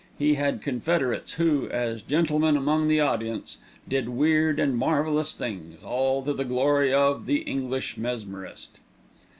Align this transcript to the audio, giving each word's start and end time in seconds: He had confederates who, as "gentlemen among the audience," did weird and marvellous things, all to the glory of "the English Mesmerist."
He 0.17 0.33
had 0.33 0.63
confederates 0.63 1.33
who, 1.33 1.69
as 1.69 2.01
"gentlemen 2.01 2.57
among 2.57 2.87
the 2.87 2.99
audience," 2.99 3.59
did 3.87 4.09
weird 4.09 4.59
and 4.59 4.75
marvellous 4.75 5.35
things, 5.35 5.83
all 5.83 6.23
to 6.23 6.33
the 6.33 6.43
glory 6.43 6.91
of 6.91 7.27
"the 7.27 7.41
English 7.41 7.97
Mesmerist." 7.97 8.79